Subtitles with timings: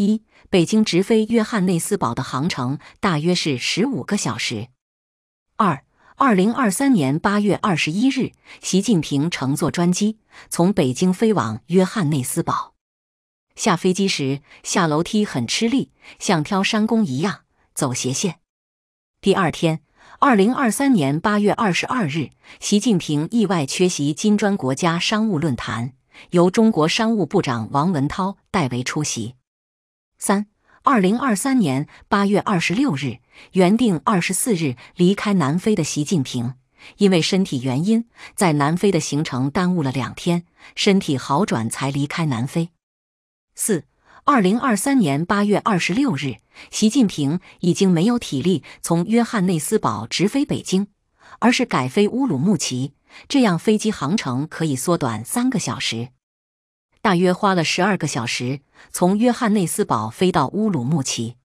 [0.00, 4.68] 一、北京直飞约翰内斯堡的航程大约是十五个小时。
[5.56, 5.84] 二、
[6.16, 8.32] 二零二三年八月二十一日，
[8.62, 10.16] 习近平乘坐专机
[10.48, 12.72] 从北京飞往约翰内斯堡。
[13.54, 17.40] 下飞机时下楼梯很吃力，像挑山工一样
[17.74, 18.40] 走斜线。
[19.20, 19.82] 第二天，
[20.18, 25.92] 二零二三年八月二十二日，习近平意外缺席金砖国家商务论坛，
[26.30, 29.34] 由中国商务部长王文涛代为出席。
[30.22, 30.48] 三、
[30.82, 33.20] 二零二三年八月二十六日，
[33.52, 36.56] 原定二十四日离开南非的习近平，
[36.98, 38.04] 因为身体原因，
[38.34, 40.44] 在南非的行程耽误了两天，
[40.76, 42.68] 身体好转才离开南非。
[43.54, 43.84] 四、
[44.24, 46.36] 二零二三年八月二十六日，
[46.70, 50.88] 习近平已经没有体力从约翰内斯堡直飞北京，
[51.38, 52.92] 而是改飞乌鲁木齐，
[53.26, 56.10] 这样飞机航程可以缩短三个小时，
[57.02, 58.60] 大约花了十二个小时
[58.92, 61.39] 从约翰内斯堡飞到乌鲁木齐。